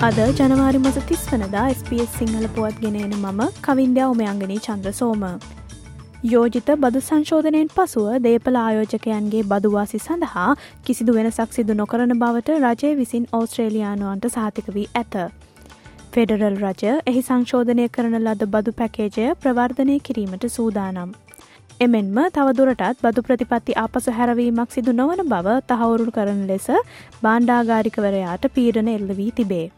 [0.00, 5.24] අද ජනවාරි මස තිස් වනදා SBS සිංහල පුවත් ගෙනන මම කවින්දයා උමයංගනී චන්ද්‍රසෝම.
[6.24, 10.46] යෝජිත බදු සංශෝධනයෙන් පසුව දේපල ආයෝජකයන්ගේ බදුවාසි සඳහා
[10.86, 15.16] කිසිදු වෙනසක් සිදු නොකරන බවට රජය විසින් ඕස්ට්‍රේලියයානුවන්ට සාතික වී ඇත.
[16.14, 21.10] ෆෙඩරල් රජ එහි සංශෝධනය කරන ලද බදු පැකේජය ප්‍රවර්ධනය කිරීමට සූදානම්.
[21.80, 26.70] එමෙන්ම තවදුරටත් බදු ප්‍රතිපත්ති අපසු හැරවීමක් සිදු නොවන බව තහවුරු කරන ලෙස
[27.22, 29.68] බාණ්ඩාගාරිකවරයාට පීඩන එල්ල වී තිබේ.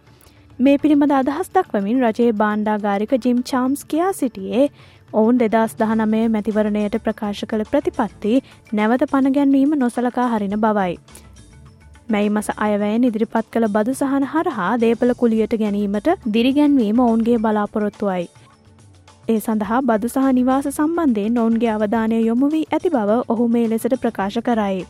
[0.58, 4.64] මේ පිළිබඳ අදහස් දක්වමින් රජයේ බාණ්ඩාගාරික ජිම් චාම්ස් කියා සිටියේ
[5.12, 8.34] ඔවුන් දෙදස් දහනමය මැතිවරණයට ප්‍රකාශ කළ ප්‍රතිපත්ති
[8.72, 10.94] නැවත පණගැන්වීම නොසලකා හරින බවයි.
[12.09, 18.25] මැයි මස අයවැයෙන් ඉදිරිපත් කළ බදු සහන හරහා දේපල කුලියට ගැනීමට දිරිගැන්වීම ඔවුන්ගේ බලාපොරොත්තුවයි.
[19.28, 24.03] ඒ සඳහා බදු සහ නිවාස සම්බන්ධයෙන් ඔවුන්ගේ අවධානය යොමු වී ඇති බව ඔහු මේ ලෙසට
[24.03, 24.83] ප්‍රකාශ කරයි.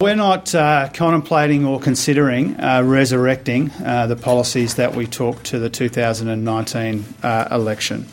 [0.00, 5.58] We're not uh, contemplating or considering uh, resurrecting uh, the policies that we took to
[5.60, 8.06] the 2019 uh, election.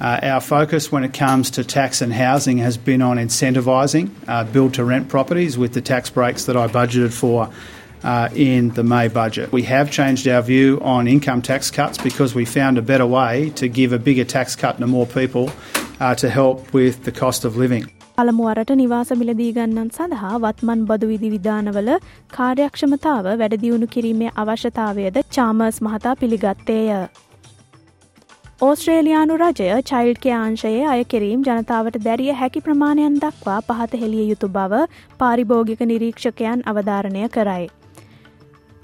[0.00, 4.44] Uh, our focus when it comes to tax and housing has been on incentivising uh,
[4.44, 7.50] build to rent properties with the tax breaks that I budgeted for
[8.34, 9.52] in the May budget.
[9.52, 13.50] We have changed our view on income tax cuts because we found a better way
[13.56, 15.50] to give a bigger tax cut to more people
[16.16, 17.90] to help with the cost of living.
[18.18, 21.90] පළමුුවරට නිවාස මිලදී ගන්නන් සඳහා වත්මන් බදු විදි විධානවල
[22.32, 26.88] කාර්යක්ෂමතාව වැඩදියුණු කිරීමේ අවශ්‍යතාවයද Chalmers මහතා පිළිගත්තේය.
[28.60, 34.80] ඕස්ට්‍රේලයානු රජය child අංශයේ අය කිරීම් ජනතාවට දැරිය හැකි ප්‍රමාණයන් දක්වා පහත හෙළිය යුතු බව
[35.20, 37.68] පාරිභෝගික නිරීක්ෂකයන් අවධාරණය කරයි.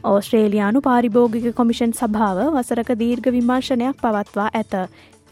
[0.04, 4.78] ඕස්ට්‍රේලයානු පාරිභෝගික කොමිෂන් සභාව වසරක දීර්ඝ විමර්ශනයක් පවත්වා ඇත.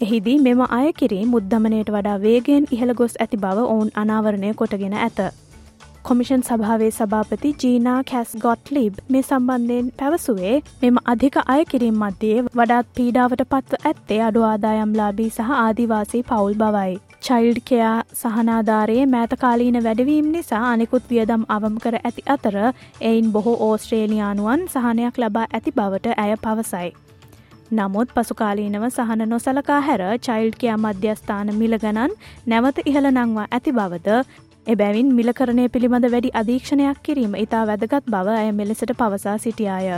[0.00, 5.20] එහිදී මෙම අය කිරීම් උද්ධමනයට වඩා වේගෙන් ඉහළ ගොස් ඇති බව ඔවුන් අනාවරණය කොටගෙන ඇත.
[6.04, 12.42] කොමිෂන් සභාවේ සභාපති ජීනා කැස් ගොට් ලිබ් මේ සම්බන්ධයෙන් පැවසුවේ මෙම අධික අය කිරීම් මධ්‍යයේ
[12.50, 16.98] වඩාත් පීඩාවට පත්ව ඇත්තේ අඩු ආදායම් ලාබී සහ ආදිවාසී පවුල් බවයි.
[17.22, 22.58] චයිල්ඩ් කයා සහනාධාරයේ මෑතකාලීන වැඩවීම් නිසා අනෙකුත් වියදම් අවම් කර ඇති අතර
[23.02, 26.90] එයින් බොහෝ ඕස්ට්‍රේලියයානුවන් සහනයක් ලබා ඇති බවට ඇය පවසයි.
[27.72, 32.16] නමුත් පසුකාලීනව සහන නොසලකා හැර චයිල්ඩ් කයා මධ්‍යස්ථාන මිලගණන්
[32.52, 34.16] නැවත ඉහළ නංවා ඇති බවද
[34.66, 39.88] එබැවින් මිලකරණය පිළිබඳ වැඩි අධීක්ෂණයක් කිරීම ඉතා වැදගත් බව ඇය මෙලෙසට පවසා සිටියාය.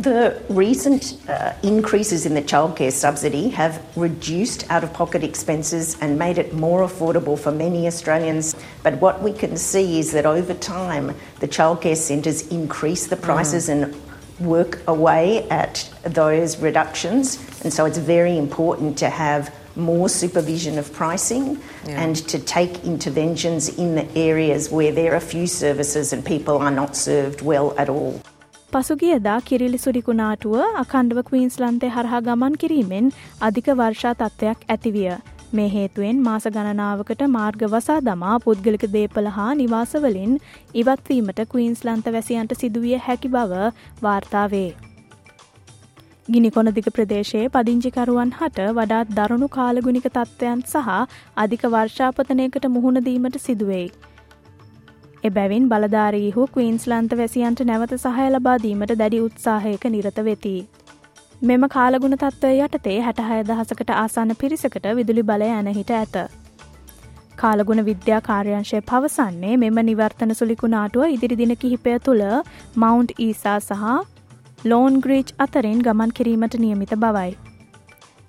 [0.00, 6.18] The recent uh, increases in the childcare subsidy have reduced out of pocket expenses and
[6.18, 8.56] made it more affordable for many Australians.
[8.84, 13.68] But what we can see is that over time, the childcare centres increase the prices
[13.68, 13.74] mm.
[13.74, 14.07] and
[14.40, 17.38] work away at those reductions.
[17.62, 22.02] And so it's very important to have more supervision of pricing yeah.
[22.02, 26.70] and to take interventions in the areas where there are few services and people are
[26.70, 28.20] not served well at all.
[28.72, 33.06] පසුගියදා කිරිලි සුරිකුණාටුව අකණ්ඩව කවීන්ස්ලන්තේ හරහා ගමන් කිරීමෙන්
[33.48, 35.14] අධික වර්ෂා තත්ත්වයක් ඇතිවිය.
[35.52, 40.34] මේ හේතුවෙන් මාස ගණනාවකට මාර්ග වසා දමා පුද්ගලික දේපල හා නිවාසවලින්
[40.74, 43.70] ඉවත්වීමට කවීන්ස්ලන්ත වැසියන්ට සිදුවිය හැකි බව
[44.02, 44.68] වාර්තාවේ.
[46.28, 50.90] ගිනි කොනදික ප්‍රදේශයේ පදිංචිකරුවන් හට වඩාත් දරුණු කාලගුණික තත්ත්වයන් සහ
[51.36, 53.86] අධික වර්ෂාපතනයකට මුහුණදීමට සිදුවෙයි.
[55.24, 60.56] එබැවින් බලධාරීහු කවීන්ස්ලන්ත වැසියන්ට නැවත සහය ලබාදීමට දැඩි උත්සාහයක නිරත වෙති.
[61.42, 66.16] මෙම කාලගුණ තත්ත්වය යටතේ හැටහය දහසකට ආසන්න පිරිසකට විදුලි බලය ඇනහිට ඇත.
[67.36, 72.24] කාලගුණ විද්‍යා කාර්යංශය පවසන්නේ මෙම නිවර්තන සුලිකුණාටුව ඉදිරිදින කිහිපය තුළ
[72.76, 73.84] මවන්් ඊසා සහ
[74.64, 77.30] ලෝන් ග්‍රීච් අතරින් ගමන් කිරීමට නියමිත බවයි.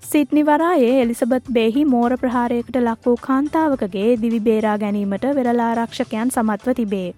[0.02, 7.10] සිට්නි වරායේ එලිසබත් බෙහි මෝර ප්‍රහාරයකට ලක් වූ කාන්තාවකගේ දිවි බේරා ගැනීමට වෙරලාරක්ෂකයන් සමත්ව තිබේ.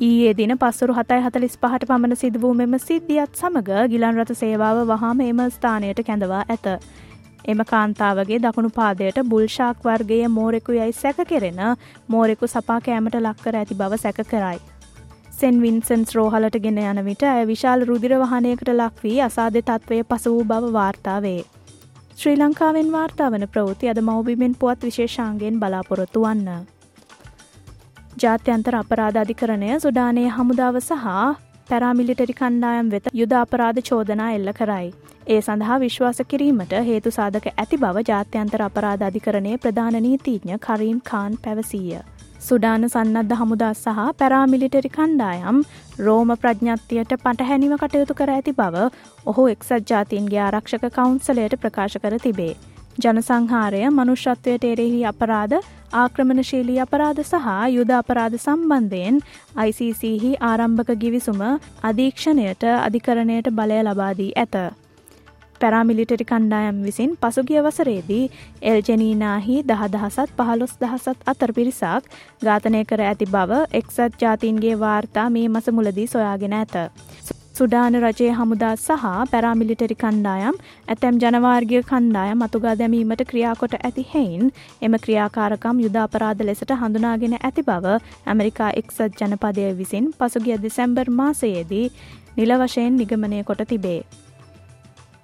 [0.00, 4.78] ඊයේ දින පස්සුරු හතයි හතලිස් පහට පමණ සිද වූ මෙම සිද්ධියත් සමඟ ගිලන් රථ සේවාව
[4.86, 6.66] වහාම එම ස්ථානයට කැඳවා ඇත.
[7.44, 11.60] එම කාන්තාවගේ දකුණු පාදයට බුල්ෂාක් වර්ගයේ මෝරෙකු යයි සැක කෙරෙන
[12.08, 14.58] මෝරෙකු සපා කෑමට ලක්කර ඇති බව සැක කරයි.
[15.32, 20.44] සෙන් වින්සන්ස් රෝහලට ගෙන යන විට ඇය විශාල් රුදිර වහනයකට ලක්වී අසාධ තත්ත්වය පස වූ
[20.44, 21.40] බව වාර්තාවේ.
[22.16, 26.62] ශ්‍රී ලංකාවෙන් වාර්තාවන ප්‍රවෘති අද මෞබිමෙන් පුවත් විශේෂාන්ගෙන් බලාපොරොත්තු වන්න.
[28.16, 31.04] ජාත්‍යන්තර අපරාධ අධිකරණය සුඩානය හමුදාව සහ
[31.68, 34.88] පැරාමිලිටරි කණ්ඩායම් වෙත යුද අපරාධ චෝදනා එල්ල කරයි.
[35.26, 41.38] ඒ සඳහා විශ්වාස කිරීමට හේතු සාධක ඇති බව ජාත්‍යන්තර අපරාධ අධිකරණයේ ප්‍රධාන නීතිඥ කරීම් කාන්
[41.42, 42.02] පැවසීය.
[42.40, 45.62] සුඩාන සන්නද්ධ හමුදා සහ පැරාමිලිටරි කණ්ඩායම්
[46.00, 48.88] රෝම ප්‍රඥත්තියට පටහැනිව කටයුතු කර ඇති බව
[49.26, 52.54] ඔහු එක්සත් ජාතීන්ගේ ආරක්ෂක කවුන්සලයට ප්‍රකාශ කර තිබේ.
[52.98, 55.62] ජනසංහාරය මනුෂ්‍යත්වයට එරෙහි අපරාධ
[55.94, 59.18] ආක්‍රමණශීලී අපරාධ සහ යුද අපරාධ සම්බන්ධයෙන්
[59.62, 61.42] ICCහි ආරම්භක ගිවිසුම
[61.84, 64.56] අධීක්ෂණයට අධිකරණයට බලය ලබාදී ඇත.
[65.60, 68.24] පැරාමිලිටරි කණ්ඩායම් විසින් පසුගිය වසරේදී
[68.64, 72.10] එල්ජනීනාහි දහදහසත් පහළොස් දහසත් අතර පිරිසක්
[72.42, 76.74] ඝාතනය කර ඇති බව එක්සත් ජාතීන්ගේ වාර්තා මේ මස මුලදී සොයාගෙන ඇත.
[77.54, 79.02] සුඩාන රජයේ හමුදා සහ
[79.32, 80.54] පැරාමිලිටරි කණ්ඩායම්
[80.88, 84.48] ඇතැම් ජනවාර්ගිය කණ්ඩායම් අතුගා දැමීමට ක්‍රියාකොට ඇති හෙයින්
[84.82, 87.94] එම ක්‍රියාකාරකම් යුද අපරාධ ලෙසට හඳුනාගෙන ඇති බව
[88.26, 91.86] ඇමරිකා එක්සත් ජනපදය විසින් පසුගිය දෙසැම්බර් මාසයේදී
[92.36, 94.00] නිල වශයෙන් නිගමනය කොට තිබේ.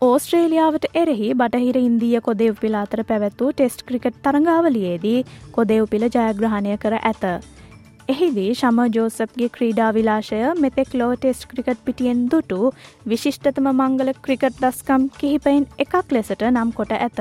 [0.03, 5.21] ඕස්ට්‍රේලියාවට එරෙහි බටහිර ඉන්දිය කොදෙව් පිළ අතර පැවැත්වූ ටෙස්ට් ක්‍රිකට් තරඟාවලියේදී
[5.53, 7.25] කොදෙව් පිළ ජයග්‍රහණය කර ඇත.
[8.09, 12.61] එහිදී ශම ජෝසප්ගේ ක්‍රීඩා විලාශය මෙතෙක් ලෝ ටෙස්ට් ක්‍රිකට් පිටියෙන් දුටු
[13.07, 17.21] විශිෂ්ටතම මංගල ක්‍රිකට් දස්කම් කිහිපයින් එකක් ලෙසට නම් කොට ඇත.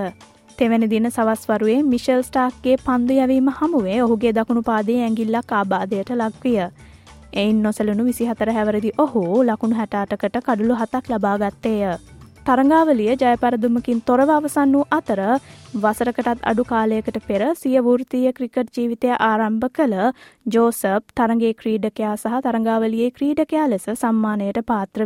[0.57, 6.59] තෙවැනි දින සවස්වරුවේ මිෂල් ස්ටාක්ගේ පන්දු යැවීම හමුවේ ඔහුගේ දකුණු පාදේ ඇගිල්ලක් ආබාධයට ලක්විය.
[7.35, 12.16] එයින් නොසලුණු විසිහතර හැවරදි ඔහු ලකුණු හැටාටකට කඩුළු හතක් ලබාගත්තේය.
[12.47, 15.19] තරඟාවලිය ජයපරදුමකින් තොරව අවසන් වූ අතර
[15.75, 19.95] වසරකටත් අඩු කාලයකට පෙර සිය වෘතිය ක්‍රිකට් ජීවිතය ආරම්භ කළ
[20.47, 25.05] ජෝසප් තරගේ ක්‍රීඩකයා සහ තරඟාවලියේ ක්‍රීඩකයා ලෙස සම්මානයට පාත්‍ර